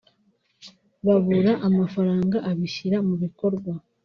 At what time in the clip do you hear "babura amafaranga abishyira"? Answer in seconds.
1.05-2.97